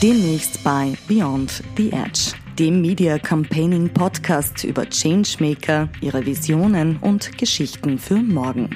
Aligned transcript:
Demnächst 0.00 0.62
bei 0.62 0.92
Beyond 1.08 1.60
the 1.76 1.90
Edge, 1.90 2.32
dem 2.56 2.80
Media 2.80 3.18
Campaigning 3.18 3.88
Podcast 3.88 4.62
über 4.62 4.88
Changemaker, 4.88 5.88
ihre 6.00 6.24
Visionen 6.24 6.98
und 6.98 7.36
Geschichten 7.36 7.98
für 7.98 8.14
morgen. 8.14 8.70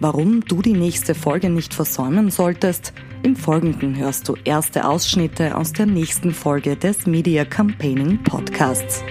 Warum 0.00 0.40
du 0.40 0.60
die 0.60 0.72
nächste 0.72 1.14
Folge 1.14 1.50
nicht 1.50 1.72
versäumen 1.72 2.32
solltest, 2.32 2.92
im 3.22 3.36
Folgenden 3.36 3.96
hörst 3.96 4.28
du 4.28 4.34
erste 4.42 4.88
Ausschnitte 4.88 5.56
aus 5.56 5.72
der 5.72 5.86
nächsten 5.86 6.32
Folge 6.32 6.74
des 6.74 7.06
Media 7.06 7.44
Campaigning 7.44 8.20
Podcasts. 8.24 9.04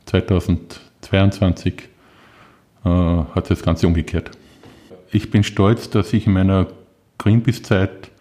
2022, 0.05 1.89
äh, 2.85 2.89
hat 2.89 3.49
das 3.49 3.61
Ganze 3.61 3.87
umgekehrt 3.87 4.31
ich 5.11 5.31
bin 5.31 5.43
stolz, 5.43 5.89
dass 5.89 6.13
ich 6.13 6.27
in 6.27 6.33
meiner 6.33 6.67
Greenpeace-Zeit 7.17 8.11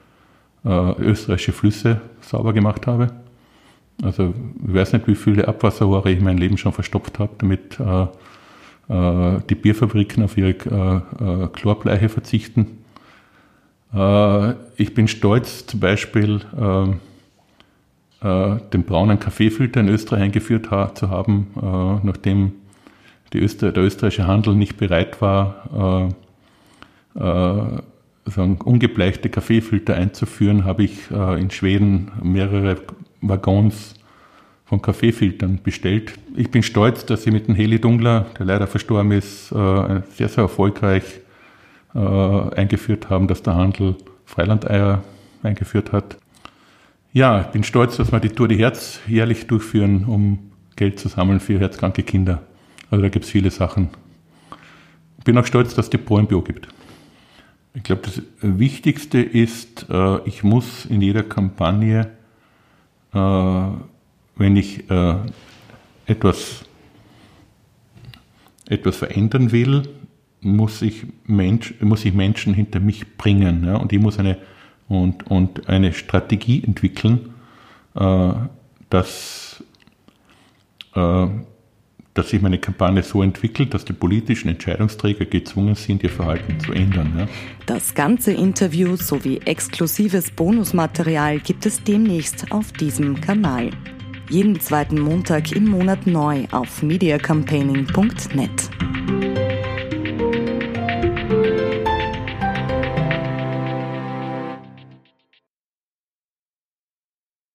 äh, 0.64 0.92
österreichische 1.00 1.52
Flüsse 1.52 2.00
sauber 2.20 2.52
gemacht 2.52 2.86
habe. 2.86 3.12
Also 4.02 4.34
ich 4.66 4.74
weiß 4.74 4.92
nicht, 4.92 5.08
wie 5.08 5.14
viele 5.14 5.48
Abwasserrohre 5.48 6.10
ich 6.10 6.20
mein 6.20 6.38
Leben 6.38 6.58
schon 6.58 6.72
verstopft 6.72 7.18
habe, 7.18 7.32
damit 7.38 7.78
äh, 7.80 8.06
äh, 8.92 9.40
die 9.48 9.54
Bierfabriken 9.54 10.22
auf 10.22 10.36
ihre 10.36 10.50
äh, 10.50 11.44
äh 11.44 11.48
Chlorbleiche 11.48 12.08
verzichten. 12.08 12.84
Äh, 13.94 14.52
ich 14.76 14.94
bin 14.94 15.08
stolz, 15.08 15.66
zum 15.66 15.80
Beispiel 15.80 16.40
ähm, 16.58 17.00
äh, 18.20 18.56
den 18.72 18.82
braunen 18.84 19.18
Kaffeefilter 19.18 19.80
in 19.80 19.88
Österreich 19.88 20.22
eingeführt 20.22 20.70
ha 20.70 20.94
zu 20.94 21.10
haben, 21.10 21.48
nachdem 22.02 22.52
Öster 23.34 23.70
der 23.70 23.82
österreichische 23.82 24.26
Handel 24.26 24.54
nicht 24.54 24.78
bereit 24.78 25.20
war, 25.20 26.08
sagen, 27.16 28.58
ungebleichte 28.64 29.28
Kaffeefilter 29.28 29.94
einzuführen, 29.94 30.64
habe 30.64 30.84
ich 30.84 31.10
äh, 31.10 31.40
in 31.40 31.50
Schweden 31.50 32.10
mehrere 32.22 32.76
Waggons 33.20 33.94
von 34.64 34.82
Kaffeefiltern 34.82 35.60
bestellt. 35.62 36.14
Ich 36.36 36.50
bin 36.50 36.62
stolz, 36.62 37.06
dass 37.06 37.22
sie 37.22 37.30
mit 37.30 37.46
dem 37.46 37.54
Heli 37.54 37.80
Dungler, 37.80 38.26
der 38.38 38.46
leider 38.46 38.66
verstorben 38.66 39.12
ist, 39.12 39.52
äh, 39.52 40.02
sehr, 40.10 40.28
sehr 40.28 40.44
erfolgreich 40.44 41.04
äh, 41.94 41.98
eingeführt 41.98 43.08
haben, 43.08 43.28
dass 43.28 43.42
der 43.42 43.54
Handel 43.54 43.94
Freilandeier 44.24 45.04
eingeführt 45.42 45.92
hat. 45.92 46.18
Ja, 47.12 47.42
ich 47.42 47.46
bin 47.46 47.62
stolz, 47.62 47.96
dass 47.96 48.10
wir 48.10 48.20
die 48.20 48.28
Tour 48.28 48.48
de 48.48 48.58
Herz 48.58 49.00
jährlich 49.06 49.46
durchführen, 49.46 50.04
um 50.04 50.50
Geld 50.74 50.98
zu 50.98 51.08
sammeln 51.08 51.40
für 51.40 51.58
herzkranke 51.58 52.02
Kinder. 52.02 52.42
Also 52.90 53.02
da 53.02 53.08
gibt 53.08 53.24
es 53.24 53.30
viele 53.30 53.50
Sachen. 53.50 53.88
Ich 55.18 55.24
bin 55.24 55.38
auch 55.38 55.46
stolz, 55.46 55.74
dass 55.74 55.86
es 55.86 55.90
die 55.90 55.98
Pro 55.98 56.20
gibt. 56.42 56.68
Ich 57.76 57.82
glaube, 57.82 58.02
das 58.04 58.22
Wichtigste 58.40 59.20
ist, 59.20 59.86
äh, 59.90 60.26
ich 60.26 60.42
muss 60.42 60.86
in 60.86 61.02
jeder 61.02 61.22
Kampagne, 61.22 62.10
äh, 63.12 63.18
wenn 63.18 64.56
ich 64.56 64.88
äh, 64.88 65.16
etwas, 66.06 66.64
etwas 68.66 68.96
verändern 68.96 69.52
will, 69.52 69.82
muss 70.40 70.80
ich, 70.80 71.04
Mensch, 71.26 71.74
muss 71.80 72.06
ich 72.06 72.14
Menschen 72.14 72.54
hinter 72.54 72.80
mich 72.80 73.18
bringen. 73.18 73.66
Ja? 73.66 73.76
Und 73.76 73.92
ich 73.92 74.00
muss 74.00 74.18
eine, 74.18 74.38
und, 74.88 75.26
und 75.26 75.68
eine 75.68 75.92
Strategie 75.92 76.62
entwickeln, 76.64 77.34
dass 78.90 79.64
dass 82.16 82.30
sich 82.30 82.40
meine 82.40 82.58
Kampagne 82.58 83.02
so 83.02 83.22
entwickelt, 83.22 83.74
dass 83.74 83.84
die 83.84 83.92
politischen 83.92 84.48
Entscheidungsträger 84.48 85.26
gezwungen 85.26 85.74
sind, 85.74 86.02
ihr 86.02 86.10
Verhalten 86.10 86.58
zu 86.60 86.72
ändern. 86.72 87.12
Ja. 87.18 87.26
Das 87.66 87.94
ganze 87.94 88.32
Interview 88.32 88.96
sowie 88.96 89.40
exklusives 89.44 90.30
Bonusmaterial 90.30 91.40
gibt 91.40 91.66
es 91.66 91.82
demnächst 91.82 92.52
auf 92.52 92.72
diesem 92.72 93.20
Kanal. 93.20 93.70
Jeden 94.28 94.58
zweiten 94.58 94.98
Montag 94.98 95.52
im 95.52 95.68
Monat 95.68 96.06
neu 96.06 96.46
auf 96.50 96.82
mediacampaigning.net. 96.82 98.95